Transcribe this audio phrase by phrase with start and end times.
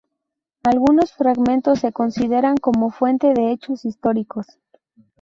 [0.63, 4.47] Algunos fragmentos se consideran como fuente de hechos históricos.